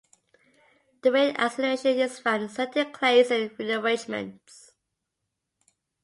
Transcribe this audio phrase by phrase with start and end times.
[1.03, 4.71] The rate acceleration is found in certain Claisen rearrangements.